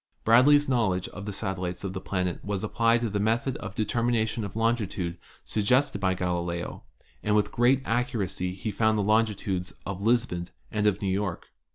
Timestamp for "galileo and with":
6.15-7.51